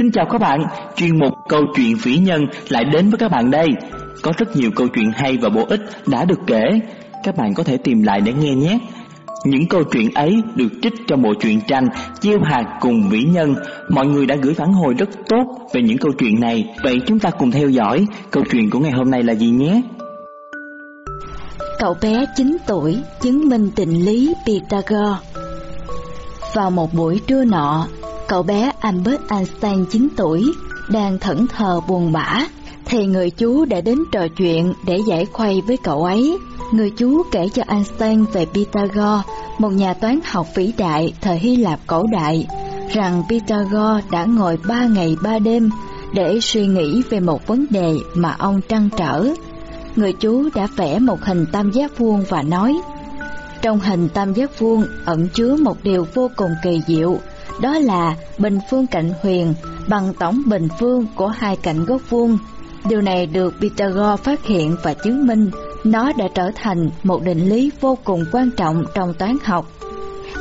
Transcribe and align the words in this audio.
Xin 0.00 0.10
chào 0.12 0.26
các 0.30 0.40
bạn, 0.40 0.60
chuyên 0.96 1.18
mục 1.18 1.32
câu 1.48 1.60
chuyện 1.76 1.96
phỉ 1.96 2.16
nhân 2.16 2.46
lại 2.68 2.84
đến 2.84 3.10
với 3.10 3.18
các 3.18 3.30
bạn 3.30 3.50
đây. 3.50 3.68
Có 4.22 4.32
rất 4.38 4.56
nhiều 4.56 4.70
câu 4.76 4.88
chuyện 4.94 5.12
hay 5.14 5.38
và 5.42 5.48
bổ 5.48 5.64
ích 5.68 5.80
đã 6.06 6.24
được 6.24 6.38
kể, 6.46 6.80
các 7.24 7.36
bạn 7.36 7.54
có 7.54 7.62
thể 7.62 7.76
tìm 7.76 8.02
lại 8.02 8.20
để 8.20 8.32
nghe 8.32 8.54
nhé. 8.54 8.78
Những 9.44 9.68
câu 9.68 9.84
chuyện 9.92 10.10
ấy 10.14 10.42
được 10.54 10.68
trích 10.82 10.92
trong 11.06 11.22
bộ 11.22 11.34
truyện 11.40 11.60
tranh 11.68 11.88
Chiêu 12.20 12.38
hạt 12.44 12.78
cùng 12.80 13.08
vĩ 13.10 13.22
nhân. 13.22 13.54
Mọi 13.88 14.06
người 14.06 14.26
đã 14.26 14.36
gửi 14.42 14.54
phản 14.54 14.72
hồi 14.72 14.94
rất 14.98 15.08
tốt 15.28 15.44
về 15.74 15.82
những 15.82 15.98
câu 15.98 16.12
chuyện 16.18 16.40
này. 16.40 16.74
Vậy 16.82 16.98
chúng 17.06 17.18
ta 17.18 17.30
cùng 17.30 17.50
theo 17.50 17.68
dõi 17.68 18.06
câu 18.30 18.44
chuyện 18.50 18.70
của 18.70 18.78
ngày 18.78 18.92
hôm 18.92 19.10
nay 19.10 19.22
là 19.22 19.32
gì 19.32 19.50
nhé. 19.50 19.82
Cậu 21.78 21.96
bé 22.02 22.24
9 22.36 22.56
tuổi 22.66 22.98
chứng 23.20 23.48
minh 23.48 23.70
định 23.76 24.04
lý 24.04 24.34
Pythagore 24.46 25.16
Vào 26.54 26.70
một 26.70 26.94
buổi 26.94 27.20
trưa 27.26 27.44
nọ, 27.44 27.86
cậu 28.30 28.42
bé 28.42 28.72
Albert 28.80 29.20
Einstein 29.28 29.84
9 29.90 30.08
tuổi 30.16 30.54
đang 30.88 31.18
thẫn 31.18 31.46
thờ 31.46 31.80
buồn 31.88 32.12
bã 32.12 32.46
thì 32.84 33.06
người 33.06 33.30
chú 33.30 33.64
đã 33.64 33.80
đến 33.80 33.98
trò 34.12 34.28
chuyện 34.36 34.72
để 34.86 34.98
giải 35.08 35.26
khuây 35.32 35.60
với 35.66 35.76
cậu 35.76 36.04
ấy. 36.04 36.38
Người 36.72 36.90
chú 36.90 37.22
kể 37.32 37.48
cho 37.54 37.62
Einstein 37.66 38.24
về 38.32 38.46
Pythagore, 38.54 39.22
một 39.58 39.68
nhà 39.72 39.94
toán 39.94 40.18
học 40.24 40.46
vĩ 40.54 40.72
đại 40.78 41.14
thời 41.20 41.38
Hy 41.38 41.56
Lạp 41.56 41.80
cổ 41.86 42.06
đại, 42.12 42.46
rằng 42.88 43.22
Pythagore 43.28 44.06
đã 44.10 44.24
ngồi 44.24 44.58
ba 44.68 44.86
ngày 44.86 45.16
ba 45.22 45.38
đêm 45.38 45.70
để 46.14 46.40
suy 46.40 46.66
nghĩ 46.66 47.02
về 47.10 47.20
một 47.20 47.46
vấn 47.46 47.66
đề 47.70 47.94
mà 48.14 48.36
ông 48.38 48.60
trăn 48.68 48.88
trở. 48.96 49.26
Người 49.96 50.12
chú 50.12 50.48
đã 50.54 50.68
vẽ 50.76 50.98
một 50.98 51.20
hình 51.22 51.46
tam 51.52 51.70
giác 51.70 51.98
vuông 51.98 52.24
và 52.28 52.42
nói, 52.42 52.80
trong 53.62 53.80
hình 53.80 54.08
tam 54.08 54.32
giác 54.32 54.58
vuông 54.58 54.84
ẩn 55.04 55.28
chứa 55.28 55.56
một 55.56 55.76
điều 55.82 56.06
vô 56.14 56.30
cùng 56.36 56.50
kỳ 56.62 56.80
diệu, 56.86 57.18
đó 57.60 57.78
là 57.78 58.16
bình 58.38 58.58
phương 58.70 58.86
cạnh 58.86 59.12
huyền 59.22 59.54
bằng 59.88 60.12
tổng 60.18 60.42
bình 60.46 60.68
phương 60.78 61.06
của 61.14 61.28
hai 61.28 61.56
cạnh 61.56 61.84
góc 61.84 62.00
vuông. 62.10 62.38
Điều 62.88 63.00
này 63.00 63.26
được 63.26 63.54
Pythagore 63.60 64.16
phát 64.24 64.44
hiện 64.44 64.76
và 64.82 64.94
chứng 64.94 65.26
minh 65.26 65.50
nó 65.84 66.12
đã 66.18 66.28
trở 66.34 66.50
thành 66.54 66.90
một 67.02 67.22
định 67.24 67.48
lý 67.48 67.70
vô 67.80 67.98
cùng 68.04 68.24
quan 68.32 68.50
trọng 68.56 68.84
trong 68.94 69.14
toán 69.14 69.36
học. 69.44 69.66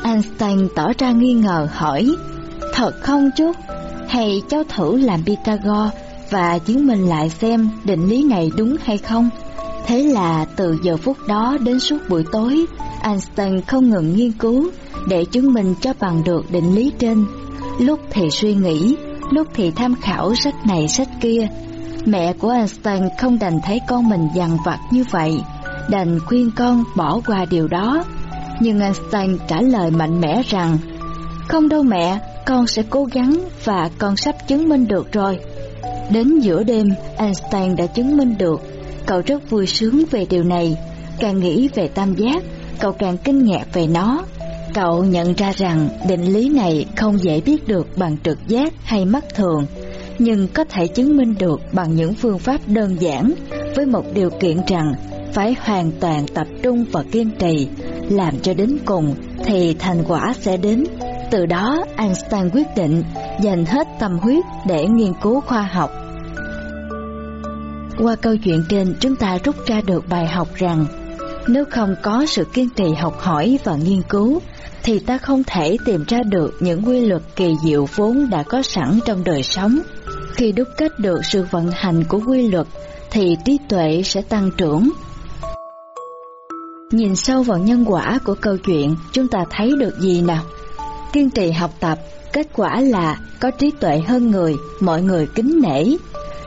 Einstein 0.03 0.67
tỏ 0.75 0.87
ra 0.97 1.11
nghi 1.11 1.33
ngờ 1.33 1.67
hỏi, 1.71 2.15
thật 2.73 2.91
không 3.01 3.29
chú? 3.37 3.51
Hay 4.07 4.41
cháu 4.49 4.63
thử 4.69 4.97
làm 4.97 5.23
Pythagore 5.23 5.89
và 6.29 6.57
chứng 6.57 6.87
minh 6.87 7.09
lại 7.09 7.29
xem 7.29 7.69
định 7.83 8.09
lý 8.09 8.23
này 8.23 8.51
đúng 8.57 8.75
hay 8.83 8.97
không? 8.97 9.29
Thế 9.85 10.03
là 10.03 10.45
từ 10.55 10.77
giờ 10.83 10.97
phút 10.97 11.17
đó 11.27 11.57
đến 11.61 11.79
suốt 11.79 11.97
buổi 12.09 12.23
tối, 12.31 12.65
Einstein 13.03 13.61
không 13.61 13.89
ngừng 13.89 14.15
nghiên 14.15 14.31
cứu 14.31 14.69
để 15.07 15.25
chứng 15.25 15.53
minh 15.53 15.75
cho 15.81 15.93
bằng 15.99 16.23
được 16.23 16.51
định 16.51 16.75
lý 16.75 16.91
trên. 16.99 17.25
Lúc 17.79 17.99
thì 18.09 18.29
suy 18.29 18.53
nghĩ, 18.53 18.95
lúc 19.31 19.47
thì 19.53 19.71
tham 19.71 19.95
khảo 20.01 20.35
sách 20.35 20.55
này 20.67 20.87
sách 20.87 21.07
kia. 21.21 21.47
Mẹ 22.05 22.33
của 22.33 22.49
Einstein 22.49 23.03
không 23.19 23.39
đành 23.39 23.59
thấy 23.63 23.81
con 23.87 24.09
mình 24.09 24.27
dằn 24.35 24.57
vặt 24.65 24.79
như 24.91 25.03
vậy, 25.11 25.41
đành 25.89 26.19
khuyên 26.19 26.51
con 26.55 26.83
bỏ 26.97 27.21
qua 27.27 27.45
điều 27.49 27.67
đó. 27.67 28.03
Nhưng 28.59 28.79
Einstein 28.79 29.37
trả 29.47 29.61
lời 29.61 29.91
mạnh 29.91 30.21
mẽ 30.21 30.41
rằng, 30.49 30.77
không 31.47 31.69
đâu 31.69 31.83
mẹ, 31.83 32.19
con 32.45 32.67
sẽ 32.67 32.83
cố 32.89 33.03
gắng 33.03 33.39
và 33.63 33.89
con 33.97 34.17
sắp 34.17 34.35
chứng 34.47 34.69
minh 34.69 34.87
được 34.87 35.11
rồi. 35.11 35.39
Đến 36.11 36.39
giữa 36.39 36.63
đêm, 36.63 36.87
Einstein 37.17 37.75
đã 37.75 37.85
chứng 37.85 38.17
minh 38.17 38.35
được. 38.37 38.61
Cậu 39.09 39.21
rất 39.25 39.49
vui 39.49 39.67
sướng 39.67 40.03
về 40.11 40.25
điều 40.29 40.43
này. 40.43 40.77
Càng 41.19 41.39
nghĩ 41.39 41.69
về 41.75 41.87
tam 41.87 42.15
giác, 42.15 42.43
cậu 42.79 42.91
càng 42.91 43.17
kinh 43.17 43.45
ngạc 43.45 43.65
về 43.73 43.87
nó. 43.87 44.23
Cậu 44.73 45.03
nhận 45.03 45.33
ra 45.33 45.51
rằng 45.51 45.89
định 46.07 46.21
lý 46.21 46.49
này 46.49 46.85
không 46.95 47.23
dễ 47.23 47.41
biết 47.41 47.67
được 47.67 47.87
bằng 47.97 48.17
trực 48.23 48.47
giác 48.47 48.73
hay 48.83 49.05
mắt 49.05 49.23
thường, 49.35 49.65
nhưng 50.19 50.47
có 50.47 50.63
thể 50.63 50.87
chứng 50.87 51.17
minh 51.17 51.35
được 51.39 51.61
bằng 51.73 51.95
những 51.95 52.13
phương 52.13 52.39
pháp 52.39 52.61
đơn 52.67 52.95
giản 52.99 53.33
với 53.75 53.85
một 53.85 54.03
điều 54.13 54.29
kiện 54.29 54.57
rằng 54.67 54.93
phải 55.33 55.55
hoàn 55.61 55.91
toàn 55.99 56.25
tập 56.33 56.47
trung 56.63 56.85
và 56.91 57.03
kiên 57.11 57.31
trì, 57.39 57.67
làm 58.09 58.39
cho 58.39 58.53
đến 58.53 58.77
cùng 58.85 59.15
thì 59.45 59.73
thành 59.79 60.03
quả 60.07 60.33
sẽ 60.41 60.57
đến. 60.57 60.83
Từ 61.31 61.45
đó 61.45 61.85
Einstein 61.97 62.49
quyết 62.53 62.67
định 62.75 63.03
dành 63.41 63.65
hết 63.65 63.87
tâm 63.99 64.19
huyết 64.19 64.45
để 64.67 64.85
nghiên 64.87 65.13
cứu 65.21 65.41
khoa 65.41 65.61
học. 65.61 65.91
Qua 68.03 68.15
câu 68.15 68.35
chuyện 68.37 68.63
trên 68.69 68.95
chúng 68.99 69.15
ta 69.15 69.37
rút 69.43 69.55
ra 69.65 69.81
được 69.81 70.09
bài 70.09 70.27
học 70.27 70.47
rằng 70.55 70.85
nếu 71.47 71.65
không 71.71 71.95
có 72.01 72.25
sự 72.27 72.45
kiên 72.53 72.69
trì 72.69 72.93
học 72.93 73.19
hỏi 73.19 73.59
và 73.63 73.75
nghiên 73.75 74.01
cứu 74.09 74.41
thì 74.83 74.99
ta 74.99 75.17
không 75.17 75.43
thể 75.43 75.77
tìm 75.85 76.03
ra 76.07 76.17
được 76.23 76.53
những 76.59 76.81
quy 76.87 77.01
luật 77.05 77.21
kỳ 77.35 77.55
diệu 77.65 77.87
vốn 77.95 78.29
đã 78.29 78.43
có 78.43 78.61
sẵn 78.61 78.99
trong 79.05 79.23
đời 79.23 79.43
sống. 79.43 79.79
Khi 80.33 80.51
đúc 80.51 80.67
kết 80.77 80.99
được 80.99 81.25
sự 81.25 81.45
vận 81.51 81.71
hành 81.73 82.03
của 82.03 82.19
quy 82.27 82.47
luật 82.47 82.67
thì 83.11 83.37
trí 83.45 83.57
tuệ 83.69 84.01
sẽ 84.05 84.21
tăng 84.21 84.51
trưởng. 84.57 84.89
Nhìn 86.91 87.15
sâu 87.15 87.43
vào 87.43 87.57
nhân 87.57 87.85
quả 87.87 88.19
của 88.25 88.35
câu 88.41 88.57
chuyện, 88.57 88.95
chúng 89.11 89.27
ta 89.27 89.45
thấy 89.49 89.71
được 89.79 89.99
gì 89.99 90.21
nào? 90.21 90.43
Kiên 91.13 91.29
trì 91.29 91.51
học 91.51 91.71
tập, 91.79 91.99
kết 92.33 92.47
quả 92.53 92.81
là 92.81 93.19
có 93.39 93.51
trí 93.51 93.71
tuệ 93.71 94.01
hơn 94.07 94.31
người, 94.31 94.55
mọi 94.79 95.01
người 95.01 95.27
kính 95.35 95.61
nể. 95.63 95.83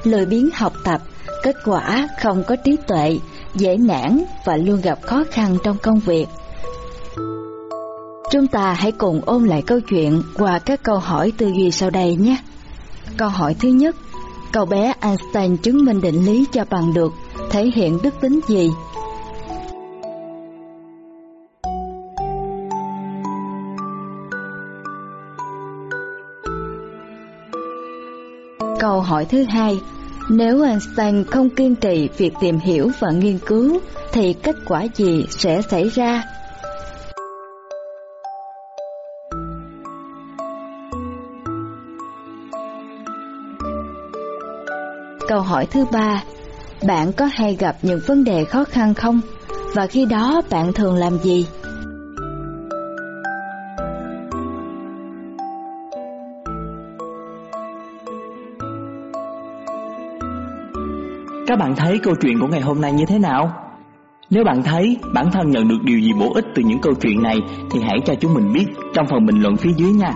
Lười 0.05 0.27
biếng 0.27 0.51
học 0.55 0.73
tập, 0.85 1.02
kết 1.43 1.57
quả 1.65 2.09
không 2.21 2.43
có 2.47 2.57
trí 2.57 2.77
tuệ, 2.87 3.19
dễ 3.55 3.77
nản 3.77 4.25
và 4.45 4.57
luôn 4.57 4.81
gặp 4.81 4.99
khó 5.03 5.25
khăn 5.31 5.57
trong 5.65 5.77
công 5.83 6.01
việc. 6.01 6.27
Chúng 8.31 8.47
ta 8.47 8.73
hãy 8.73 8.93
cùng 8.93 9.21
ôn 9.27 9.45
lại 9.45 9.63
câu 9.67 9.81
chuyện 9.81 10.23
qua 10.39 10.59
các 10.59 10.83
câu 10.83 10.99
hỏi 10.99 11.33
tư 11.39 11.53
duy 11.59 11.71
sau 11.71 11.91
đây 11.91 12.17
nhé. 12.17 12.37
Câu 13.17 13.29
hỏi 13.29 13.57
thứ 13.61 13.69
nhất, 13.69 13.97
cậu 14.53 14.67
bé 14.67 14.95
Einstein 15.01 15.57
chứng 15.57 15.85
minh 15.85 16.01
định 16.01 16.25
lý 16.27 16.45
cho 16.53 16.65
bằng 16.71 16.95
được 16.95 17.13
thể 17.51 17.71
hiện 17.75 17.99
đức 18.03 18.15
tính 18.21 18.41
gì? 18.49 18.71
Câu 28.81 29.01
hỏi 29.01 29.25
thứ 29.25 29.45
hai, 29.45 29.81
nếu 30.31 30.63
Einstein 30.63 31.25
không 31.25 31.51
kiên 31.51 31.75
trì 31.75 32.09
việc 32.17 32.33
tìm 32.41 32.59
hiểu 32.59 32.91
và 33.01 33.11
nghiên 33.11 33.39
cứu, 33.39 33.81
thì 34.13 34.33
kết 34.33 34.57
quả 34.67 34.87
gì 34.95 35.27
sẽ 35.31 35.63
xảy 35.63 35.89
ra? 35.89 36.25
Câu 45.29 45.41
hỏi 45.41 45.67
thứ 45.67 45.85
ba, 45.93 46.23
bạn 46.87 47.13
có 47.13 47.29
hay 47.33 47.57
gặp 47.57 47.77
những 47.83 48.01
vấn 48.07 48.25
đề 48.25 48.45
khó 48.45 48.65
khăn 48.65 48.95
không? 48.95 49.21
Và 49.75 49.87
khi 49.87 50.05
đó 50.05 50.43
bạn 50.51 50.73
thường 50.73 50.97
làm 50.97 51.19
gì? 51.19 51.47
Các 61.47 61.59
bạn 61.59 61.75
thấy 61.77 61.99
câu 61.99 62.15
chuyện 62.21 62.41
của 62.41 62.47
ngày 62.47 62.61
hôm 62.61 62.81
nay 62.81 62.93
như 62.93 63.05
thế 63.07 63.19
nào? 63.19 63.53
Nếu 64.31 64.45
bạn 64.45 64.63
thấy 64.63 64.97
bản 65.15 65.31
thân 65.33 65.51
nhận 65.51 65.69
được 65.69 65.79
điều 65.85 65.99
gì 66.01 66.13
bổ 66.21 66.33
ích 66.35 66.45
từ 66.55 66.63
những 66.63 66.79
câu 66.83 66.95
chuyện 66.95 67.23
này, 67.23 67.37
thì 67.71 67.81
hãy 67.83 67.99
cho 68.05 68.15
chúng 68.15 68.35
mình 68.35 68.53
biết 68.53 68.67
trong 68.95 69.07
phần 69.07 69.27
bình 69.27 69.43
luận 69.43 69.57
phía 69.57 69.71
dưới 69.77 69.93
nha. 69.93 70.13